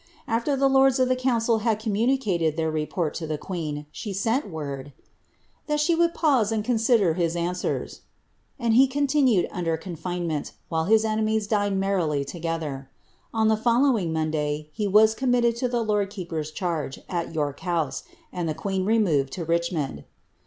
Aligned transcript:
After 0.27 0.55
the 0.55 0.67
lords 0.67 0.97
of 0.97 1.09
the 1.09 1.15
council 1.15 1.59
had 1.59 1.77
communicated 1.77 2.57
their 2.57 2.71
report 2.71 3.13
to 3.13 3.27
the 3.27 3.37
queen, 3.37 3.85
she 3.91 4.13
sent 4.13 4.49
word" 4.49 4.93
that 5.67 5.79
she 5.79 5.93
would 5.93 6.15
pause 6.15 6.51
and 6.51 6.65
consider 6.65 7.13
his 7.13 7.35
answere,'' 7.35 7.99
and 8.57 8.73
he 8.73 8.87
continued 8.87 9.47
under 9.51 9.77
confinement 9.77 10.53
while 10.69 10.85
his 10.85 11.05
enemies 11.05 11.45
dined 11.45 11.79
merrilv 11.79 12.25
tosrtber. 12.25 12.87
On 13.31 13.47
the 13.47 13.55
following 13.55 14.11
llonday 14.11 14.69
he 14.71 14.87
was 14.87 15.13
committed 15.13 15.55
to 15.57 15.67
the 15.67 15.83
lord 15.83 16.09
keeper's 16.09 16.51
ch^[g^ 16.51 17.05
BtTork 17.05 17.59
house, 17.59 18.01
and 18.33 18.49
the 18.49 18.55
queen 18.55 18.85
removed 18.85 19.31
to 19.33 19.45
Richmond. 19.45 20.05